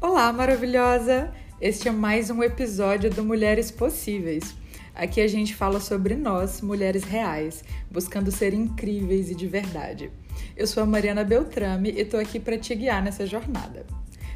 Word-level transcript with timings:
Olá, 0.00 0.32
maravilhosa! 0.32 1.28
Este 1.60 1.88
é 1.88 1.90
mais 1.90 2.30
um 2.30 2.40
episódio 2.40 3.10
do 3.10 3.24
Mulheres 3.24 3.72
Possíveis. 3.72 4.54
Aqui 4.94 5.20
a 5.20 5.26
gente 5.26 5.56
fala 5.56 5.80
sobre 5.80 6.14
nós, 6.14 6.60
mulheres 6.60 7.02
reais, 7.02 7.64
buscando 7.90 8.30
ser 8.30 8.54
incríveis 8.54 9.28
e 9.28 9.34
de 9.34 9.48
verdade. 9.48 10.08
Eu 10.56 10.68
sou 10.68 10.84
a 10.84 10.86
Mariana 10.86 11.24
Beltrame 11.24 11.90
e 11.90 12.02
estou 12.02 12.20
aqui 12.20 12.38
para 12.38 12.56
te 12.56 12.76
guiar 12.76 13.02
nessa 13.02 13.26
jornada. 13.26 13.84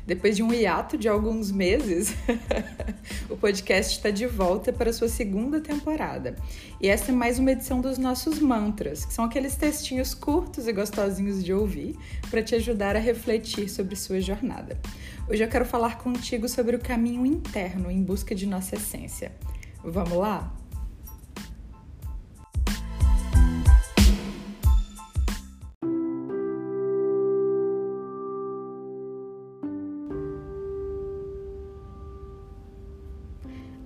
Depois 0.04 0.36
de 0.36 0.42
um 0.42 0.52
hiato 0.52 0.98
de 0.98 1.08
alguns 1.08 1.52
meses, 1.52 2.12
o 3.30 3.36
podcast 3.36 3.96
está 3.96 4.10
de 4.10 4.26
volta 4.26 4.72
para 4.72 4.92
sua 4.92 5.08
segunda 5.08 5.60
temporada. 5.60 6.34
E 6.80 6.88
essa 6.88 7.12
é 7.12 7.14
mais 7.14 7.38
uma 7.38 7.52
edição 7.52 7.80
dos 7.80 7.98
nossos 7.98 8.40
mantras, 8.40 9.04
que 9.04 9.14
são 9.14 9.24
aqueles 9.24 9.54
textinhos 9.54 10.12
curtos 10.12 10.66
e 10.66 10.72
gostosinhos 10.72 11.42
de 11.44 11.52
ouvir 11.52 11.96
para 12.28 12.42
te 12.42 12.56
ajudar 12.56 12.96
a 12.96 12.98
refletir 12.98 13.68
sobre 13.68 13.94
sua 13.94 14.20
jornada. 14.20 14.76
Hoje 15.28 15.44
eu 15.44 15.48
quero 15.48 15.64
falar 15.64 15.98
contigo 15.98 16.48
sobre 16.48 16.74
o 16.74 16.80
caminho 16.80 17.24
interno 17.24 17.88
em 17.90 18.02
busca 18.02 18.34
de 18.34 18.44
nossa 18.44 18.74
essência. 18.74 19.32
Vamos 19.84 20.18
lá? 20.18 20.52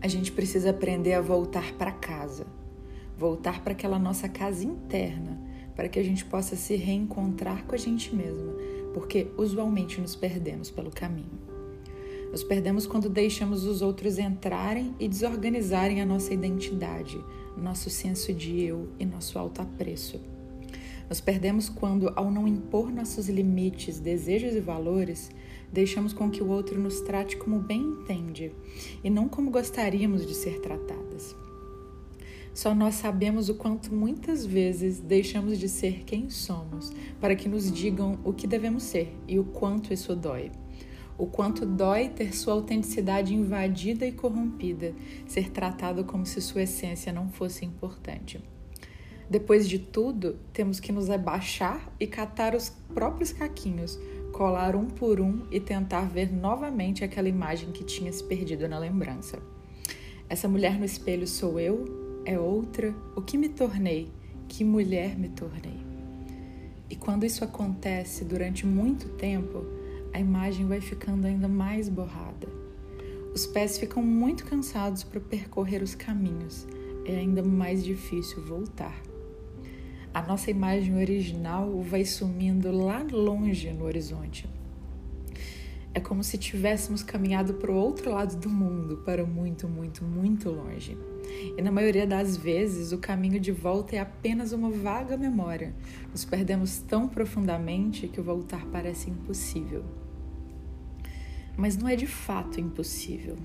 A 0.01 0.09
gente 0.09 0.33
precisa 0.33 0.71
aprender 0.71 1.13
a 1.13 1.21
voltar 1.21 1.75
para 1.75 1.93
casa, 1.93 2.47
voltar 3.17 3.61
para 3.63 3.73
aquela 3.73 3.99
nossa 3.99 4.29
casa 4.29 4.65
interna, 4.65 5.39
para 5.75 5.89
que 5.89 5.99
a 5.99 6.03
gente 6.03 6.25
possa 6.25 6.57
se 6.57 6.77
reencontrar 6.77 7.65
com 7.65 7.75
a 7.75 7.79
gente 7.79 8.15
mesma, 8.15 8.55
porque 8.97 9.27
usualmente 9.37 10.01
nos 10.01 10.17
perdemos 10.17 10.71
pelo 10.71 10.91
caminho. 10.91 11.39
Nos 12.33 12.43
perdemos 12.43 12.87
quando 12.87 13.11
deixamos 13.11 13.65
os 13.65 13.83
outros 13.83 14.19
entrarem 14.19 14.95
e 14.99 15.07
desorganizarem 15.07 16.01
a 16.01 16.07
nossa 16.07 16.33
identidade, 16.33 17.23
nosso 17.59 17.91
senso 17.91 18.33
de 18.33 18.63
eu 18.63 18.89
e 18.99 19.05
nosso 19.05 19.39
alto 19.39 19.61
apreço. 19.61 20.19
Nos 21.11 21.21
perdemos 21.21 21.69
quando, 21.69 22.11
ao 22.17 22.31
não 22.31 22.49
impor 22.49 22.91
nossos 22.91 23.29
limites, 23.29 24.01
desejos 24.01 24.55
e 24.55 24.61
valores, 24.61 25.31
deixamos 25.71 26.15
com 26.15 26.31
que 26.31 26.43
o 26.43 26.49
outro 26.49 26.81
nos 26.81 27.03
trate 27.03 27.37
como 27.37 27.59
bem 27.59 27.83
entende 27.83 28.51
e 29.05 29.11
não 29.11 29.29
como 29.29 29.51
gostaríamos 29.51 30.27
de 30.27 30.35
ser 30.35 30.59
tratadas. 30.61 31.37
Só 32.57 32.75
nós 32.75 32.95
sabemos 32.95 33.51
o 33.51 33.55
quanto 33.55 33.95
muitas 33.95 34.47
vezes 34.47 34.99
deixamos 34.99 35.59
de 35.59 35.69
ser 35.69 36.05
quem 36.07 36.31
somos 36.31 36.91
para 37.21 37.37
que 37.37 37.51
nos 37.51 37.71
digam 37.71 38.19
o 38.25 38.33
que 38.33 38.47
devemos 38.47 38.83
ser 38.85 39.15
e 39.29 39.39
o 39.39 39.45
quanto 39.45 39.93
isso 39.93 40.17
dói. 40.17 40.51
O 41.19 41.27
quanto 41.27 41.67
dói 41.67 42.09
ter 42.09 42.35
sua 42.35 42.55
autenticidade 42.55 43.35
invadida 43.35 44.07
e 44.07 44.13
corrompida, 44.13 44.95
ser 45.27 45.51
tratado 45.51 46.03
como 46.05 46.25
se 46.25 46.41
sua 46.41 46.63
essência 46.63 47.13
não 47.13 47.29
fosse 47.29 47.63
importante. 47.63 48.43
Depois 49.29 49.69
de 49.69 49.79
tudo, 49.79 50.39
temos 50.55 50.81
que 50.81 50.93
nos 50.93 51.11
abaixar 51.11 51.93
e 52.01 52.07
catar 52.07 52.55
os 52.55 52.71
próprios 52.95 53.35
caquinhos, 53.35 53.99
colar 54.33 54.75
um 54.75 54.87
por 54.87 55.21
um 55.21 55.47
e 55.51 55.61
tentar 55.61 56.09
ver 56.09 56.33
novamente 56.33 57.05
aquela 57.05 57.29
imagem 57.29 57.71
que 57.71 57.85
tinha 57.85 58.11
se 58.11 58.25
perdido 58.25 58.67
na 58.67 58.79
lembrança. 58.79 59.39
Essa 60.27 60.49
mulher 60.49 60.79
no 60.79 60.87
espelho 60.87 61.27
sou 61.27 61.61
eu? 61.61 61.96
É 62.27 62.39
outra? 62.39 62.95
O 63.17 63.23
que 63.23 63.39
me 63.39 63.49
tornei? 63.49 64.13
Que 64.47 64.63
mulher 64.63 65.17
me 65.17 65.31
tornei? 65.31 65.81
E 66.91 66.95
quando 66.95 67.25
isso 67.25 67.43
acontece 67.43 68.23
durante 68.23 68.67
muito 68.67 69.09
tempo, 69.17 69.65
a 70.13 70.21
imagem 70.21 70.67
vai 70.67 70.83
ficando 70.83 71.27
ainda 71.27 71.49
mais 71.49 71.89
borrada. 71.89 72.47
Os 73.35 73.47
pés 73.47 73.79
ficam 73.79 74.03
muito 74.03 74.45
cansados 74.45 75.03
para 75.03 75.21
percorrer 75.21 75.83
os 75.83 75.95
caminhos, 75.95 76.67
é 77.07 77.17
ainda 77.17 77.43
mais 77.43 77.83
difícil 77.83 78.45
voltar 78.45 79.01
a 80.17 80.23
nossa 80.23 80.51
imagem 80.51 80.97
original 80.97 81.79
vai 81.83 82.03
sumindo 82.03 82.73
lá 82.73 83.05
longe 83.13 83.71
no 83.71 83.85
horizonte. 83.85 84.49
É 85.93 86.01
como 86.01 86.25
se 86.25 86.39
tivéssemos 86.39 87.03
caminhado 87.03 87.53
para 87.53 87.71
o 87.71 87.75
outro 87.75 88.11
lado 88.11 88.35
do 88.41 88.49
mundo, 88.49 88.97
para 89.05 89.27
muito, 89.27 89.69
muito, 89.69 90.03
muito 90.03 90.49
longe. 90.49 90.97
E 91.57 91.63
na 91.63 91.71
maioria 91.71 92.07
das 92.07 92.37
vezes, 92.37 92.93
o 92.93 92.99
caminho 92.99 93.41
de 93.41 93.53
volta 93.53 93.97
é 93.97 93.99
apenas 93.99 94.53
uma 94.53 94.71
vaga 94.71 95.17
memória. 95.17 95.75
Nos 96.11 96.25
perdemos 96.25 96.79
tão 96.79 97.09
profundamente 97.09 98.09
que 98.09 98.21
o 98.21 98.25
voltar 98.25 98.65
parece 98.67 99.11
impossível. 99.11 99.85
Mas 101.57 101.77
não 101.77 101.89
é 101.89 101.97
de 101.97 102.07
fato 102.07 102.61
impossível. 102.61 103.37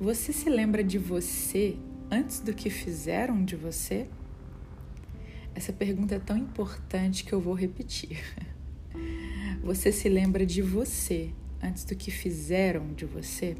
Você 0.00 0.32
se 0.32 0.48
lembra 0.48 0.82
de 0.82 0.98
você 0.98 1.76
antes 2.10 2.40
do 2.40 2.52
que 2.52 2.70
fizeram 2.70 3.44
de 3.44 3.56
você? 3.56 4.08
Essa 5.54 5.72
pergunta 5.72 6.16
é 6.16 6.18
tão 6.18 6.36
importante 6.36 7.24
que 7.24 7.32
eu 7.32 7.40
vou 7.40 7.54
repetir. 7.54 8.18
Você 9.62 9.90
se 9.90 10.10
lembra 10.10 10.44
de 10.44 10.60
você 10.60 11.30
antes 11.62 11.84
do 11.84 11.96
que 11.96 12.10
fizeram 12.10 12.92
de 12.92 13.06
você? 13.06 13.56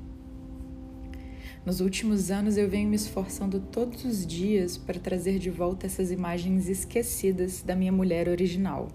Nos 1.64 1.80
últimos 1.80 2.30
anos 2.30 2.56
eu 2.56 2.68
venho 2.68 2.88
me 2.88 2.96
esforçando 2.96 3.58
todos 3.58 4.04
os 4.04 4.26
dias 4.26 4.76
para 4.76 5.00
trazer 5.00 5.38
de 5.38 5.50
volta 5.50 5.86
essas 5.86 6.10
imagens 6.10 6.68
esquecidas 6.68 7.62
da 7.62 7.74
minha 7.74 7.92
mulher 7.92 8.28
original. 8.28 8.88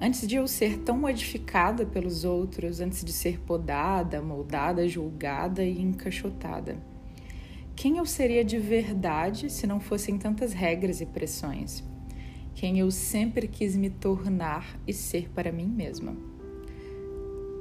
Antes 0.00 0.26
de 0.26 0.36
eu 0.36 0.46
ser 0.46 0.78
tão 0.78 0.96
modificada 0.96 1.84
pelos 1.84 2.24
outros, 2.24 2.80
antes 2.80 3.04
de 3.04 3.12
ser 3.12 3.40
podada, 3.40 4.22
moldada, 4.22 4.88
julgada 4.88 5.64
e 5.64 5.80
encaixotada. 5.80 6.76
Quem 7.74 7.98
eu 7.98 8.06
seria 8.06 8.44
de 8.44 8.58
verdade 8.58 9.50
se 9.50 9.66
não 9.66 9.80
fossem 9.80 10.16
tantas 10.16 10.52
regras 10.52 11.00
e 11.00 11.06
pressões? 11.06 11.82
quem 12.54 12.78
eu 12.78 12.90
sempre 12.90 13.48
quis 13.48 13.76
me 13.76 13.90
tornar 13.90 14.78
e 14.86 14.92
ser 14.92 15.28
para 15.30 15.50
mim 15.50 15.66
mesma. 15.66 16.16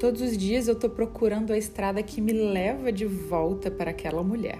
Todos 0.04 0.20
os 0.20 0.38
dias 0.38 0.68
eu 0.68 0.74
estou 0.74 0.90
procurando 0.90 1.54
a 1.54 1.58
estrada 1.58 2.04
que 2.04 2.20
me 2.20 2.34
leva 2.34 2.92
de 2.92 3.06
volta 3.06 3.72
para 3.72 3.92
aquela 3.92 4.22
mulher, 4.22 4.60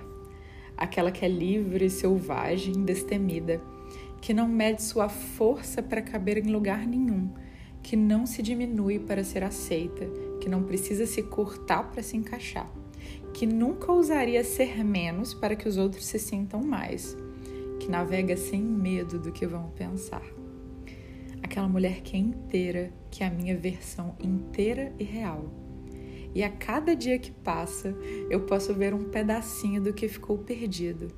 aquela 0.78 1.12
que 1.12 1.26
é 1.26 1.28
livre, 1.28 1.90
selvagem, 1.90 2.86
destemida, 2.86 3.62
que 4.22 4.34
não 4.34 4.48
mede 4.48 4.82
sua 4.82 5.10
força 5.10 5.84
para 5.84 6.02
caber 6.02 6.38
em 6.38 6.50
lugar 6.50 6.88
nenhum, 6.88 7.30
que 7.82 7.98
não 7.98 8.26
se 8.26 8.42
diminui 8.42 9.00
para 9.00 9.22
ser 9.22 9.44
aceita, 9.44 10.06
que 10.40 10.48
não 10.48 10.64
precisa 10.64 11.06
se 11.06 11.22
cortar 11.22 11.92
para 11.92 12.02
se 12.02 12.16
encaixar, 12.16 12.72
que 13.34 13.46
nunca 13.46 13.92
ousaria 13.92 14.46
ser 14.46 14.82
menos 14.82 15.34
para 15.34 15.58
que 15.58 15.68
os 15.68 15.76
outros 15.76 16.06
se 16.06 16.20
sintam 16.20 16.64
mais 16.64 17.18
que 17.82 17.92
navega 17.92 18.38
sem 18.38 18.62
medo 18.62 19.20
do 19.20 19.30
que 19.30 19.46
vão 19.46 19.70
pensar. 19.72 20.24
Aquela 21.54 21.70
mulher 21.70 22.02
que 22.02 22.16
é 22.16 22.20
inteira, 22.20 22.92
que 23.12 23.24
é 23.24 23.28
a 23.28 23.30
minha 23.30 23.56
versão 23.56 24.16
inteira 24.20 24.92
e 24.98 25.04
real. 25.04 25.54
E 26.34 26.44
a 26.44 26.50
cada 26.50 26.96
dia 26.96 27.20
que 27.20 27.30
passa, 27.30 27.96
eu 28.28 28.40
posso 28.40 28.74
ver 28.74 28.92
um 28.92 29.04
pedacinho 29.04 29.80
do 29.80 29.94
que 29.94 30.08
ficou 30.08 30.40
perdido. 30.40 31.14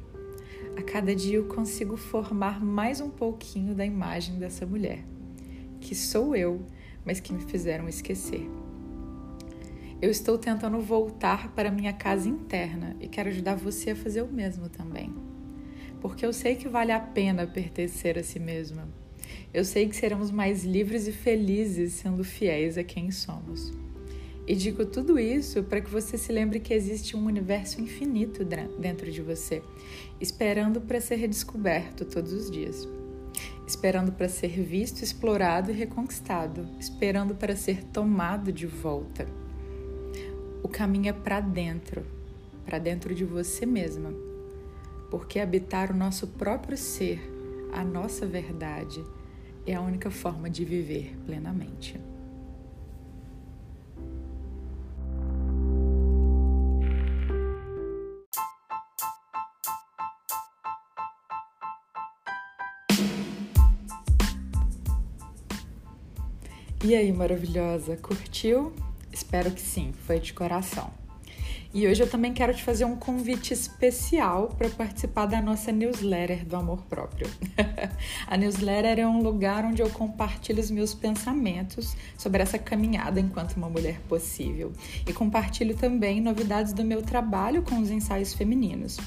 A 0.77 0.81
cada 0.81 1.15
dia 1.15 1.37
eu 1.37 1.45
consigo 1.45 1.95
formar 1.95 2.61
mais 2.61 2.99
um 2.99 3.09
pouquinho 3.09 3.73
da 3.73 3.85
imagem 3.85 4.37
dessa 4.37 4.65
mulher, 4.65 5.05
que 5.79 5.95
sou 5.95 6.35
eu, 6.35 6.65
mas 7.05 7.21
que 7.21 7.31
me 7.31 7.39
fizeram 7.39 7.87
esquecer. 7.87 8.45
Eu 10.01 10.11
estou 10.11 10.37
tentando 10.37 10.81
voltar 10.81 11.53
para 11.53 11.71
minha 11.71 11.93
casa 11.93 12.27
interna 12.27 12.93
e 12.99 13.07
quero 13.07 13.29
ajudar 13.29 13.55
você 13.55 13.91
a 13.91 13.95
fazer 13.95 14.21
o 14.21 14.27
mesmo 14.27 14.67
também 14.67 15.13
porque 16.01 16.23
eu 16.23 16.31
sei 16.31 16.55
que 16.55 16.67
vale 16.67 16.91
a 16.91 16.99
pena 16.99 17.47
pertencer 17.47 18.19
a 18.19 18.21
si 18.21 18.37
mesma. 18.37 18.87
Eu 19.55 19.63
sei 19.63 19.87
que 19.87 19.95
seremos 19.95 20.31
mais 20.31 20.65
livres 20.65 21.07
e 21.07 21.13
felizes 21.13 21.93
sendo 21.93 22.25
fiéis 22.25 22.77
a 22.77 22.83
quem 22.83 23.09
somos. 23.09 23.71
E 24.45 24.53
digo 24.53 24.85
tudo 24.85 25.17
isso 25.17 25.63
para 25.63 25.79
que 25.79 25.89
você 25.89 26.17
se 26.17 26.29
lembre 26.29 26.59
que 26.59 26.73
existe 26.73 27.15
um 27.15 27.23
universo 27.23 27.79
infinito 27.79 28.43
dentro 28.43 29.09
de 29.09 29.21
você, 29.21 29.63
esperando 30.19 30.81
para 30.81 30.99
ser 30.99 31.15
redescoberto 31.15 32.03
todos 32.03 32.33
os 32.33 32.51
dias. 32.51 32.85
Esperando 33.65 34.11
para 34.11 34.27
ser 34.27 34.61
visto, 34.61 35.01
explorado 35.01 35.71
e 35.71 35.73
reconquistado, 35.73 36.67
esperando 36.77 37.33
para 37.33 37.55
ser 37.55 37.81
tomado 37.85 38.51
de 38.51 38.67
volta. 38.67 39.25
O 40.61 40.67
caminho 40.67 41.07
é 41.07 41.13
para 41.13 41.39
dentro, 41.39 42.05
para 42.65 42.77
dentro 42.77 43.15
de 43.15 43.23
você 43.23 43.65
mesma 43.65 44.13
porque 45.09 45.39
habitar 45.39 45.91
o 45.91 45.95
nosso 45.95 46.27
próprio 46.27 46.77
ser, 46.77 47.21
a 47.71 47.85
nossa 47.85 48.25
verdade, 48.25 49.01
é 49.65 49.73
a 49.73 49.81
única 49.81 50.11
forma 50.11 50.49
de 50.49 50.63
viver 50.63 51.15
plenamente. 51.25 51.99
E 66.83 66.93
aí, 66.93 67.11
maravilhosa, 67.11 67.97
curtiu? 67.97 68.71
Espero 69.11 69.49
que 69.49 69.61
sim, 69.61 69.91
foi 70.05 70.19
de 70.19 70.33
coração. 70.33 71.04
E 71.75 71.85
hoje 71.85 72.01
eu 72.01 72.09
também 72.09 72.31
quero 72.31 72.53
te 72.53 72.63
fazer 72.63 72.85
um 72.85 72.95
convite 72.95 73.53
especial 73.53 74.47
para 74.57 74.69
participar 74.69 75.25
da 75.25 75.41
nossa 75.41 75.73
newsletter 75.73 76.45
do 76.45 76.55
amor 76.55 76.83
próprio. 76.83 77.27
a 78.25 78.37
newsletter 78.37 78.99
é 78.99 79.05
um 79.05 79.21
lugar 79.21 79.65
onde 79.65 79.81
eu 79.81 79.89
compartilho 79.89 80.61
os 80.61 80.71
meus 80.71 80.93
pensamentos 80.93 81.93
sobre 82.17 82.41
essa 82.41 82.57
caminhada 82.57 83.19
enquanto 83.19 83.57
uma 83.57 83.67
mulher 83.67 83.99
possível 84.07 84.71
e 85.05 85.11
compartilho 85.11 85.75
também 85.75 86.21
novidades 86.21 86.71
do 86.71 86.81
meu 86.81 87.01
trabalho 87.01 87.61
com 87.61 87.77
os 87.81 87.91
ensaios 87.91 88.33
femininos. 88.33 88.97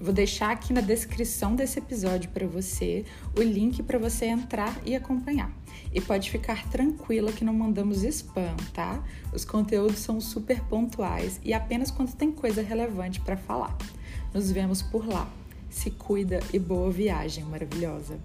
Vou 0.00 0.12
deixar 0.12 0.52
aqui 0.52 0.72
na 0.72 0.80
descrição 0.80 1.56
desse 1.56 1.80
episódio 1.80 2.30
para 2.30 2.46
você 2.46 3.04
o 3.36 3.42
link 3.42 3.82
para 3.82 3.98
você 3.98 4.26
entrar 4.26 4.80
e 4.86 4.94
acompanhar. 4.94 5.50
E 5.92 6.00
pode 6.00 6.30
ficar 6.30 6.68
tranquila 6.70 7.32
que 7.32 7.44
não 7.44 7.52
mandamos 7.54 8.02
spam, 8.02 8.56
tá? 8.72 9.02
Os 9.32 9.44
conteúdos 9.44 9.98
são 9.98 10.20
super 10.20 10.60
pontuais 10.64 11.40
e 11.44 11.52
apenas 11.52 11.90
quando 11.90 12.11
tem 12.16 12.30
coisa 12.32 12.62
relevante 12.62 13.20
para 13.20 13.36
falar. 13.36 13.76
Nos 14.32 14.50
vemos 14.50 14.82
por 14.82 15.06
lá. 15.06 15.28
Se 15.70 15.90
cuida 15.90 16.40
e 16.52 16.58
boa 16.58 16.90
viagem 16.90 17.44
maravilhosa. 17.44 18.18